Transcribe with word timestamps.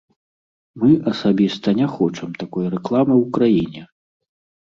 Мы 0.83 0.87
асабіста 1.11 1.73
не 1.79 1.87
хочам 1.97 2.29
такой 2.45 2.65
рэкламы 2.77 3.15
ў 3.21 3.25
краіне. 3.37 3.83